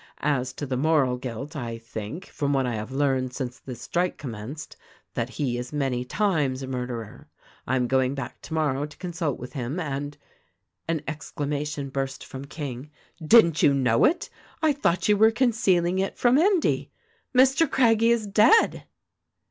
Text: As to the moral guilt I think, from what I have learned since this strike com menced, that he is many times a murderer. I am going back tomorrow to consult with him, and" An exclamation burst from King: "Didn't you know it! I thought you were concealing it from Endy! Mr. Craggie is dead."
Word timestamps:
As 0.25 0.51
to 0.53 0.65
the 0.65 0.77
moral 0.77 1.15
guilt 1.17 1.55
I 1.55 1.77
think, 1.77 2.25
from 2.25 2.53
what 2.53 2.65
I 2.65 2.73
have 2.73 2.91
learned 2.91 3.33
since 3.33 3.59
this 3.59 3.81
strike 3.81 4.17
com 4.17 4.31
menced, 4.31 4.75
that 5.13 5.29
he 5.29 5.59
is 5.59 5.71
many 5.71 6.03
times 6.03 6.63
a 6.63 6.67
murderer. 6.67 7.29
I 7.67 7.75
am 7.75 7.85
going 7.85 8.15
back 8.15 8.41
tomorrow 8.41 8.87
to 8.87 8.97
consult 8.97 9.37
with 9.37 9.53
him, 9.53 9.79
and" 9.79 10.17
An 10.89 11.03
exclamation 11.07 11.89
burst 11.89 12.25
from 12.25 12.45
King: 12.45 12.89
"Didn't 13.23 13.61
you 13.61 13.75
know 13.75 14.03
it! 14.05 14.31
I 14.59 14.73
thought 14.73 15.07
you 15.07 15.17
were 15.17 15.29
concealing 15.29 15.99
it 15.99 16.17
from 16.17 16.39
Endy! 16.39 16.89
Mr. 17.37 17.69
Craggie 17.69 18.09
is 18.09 18.25
dead." 18.25 18.85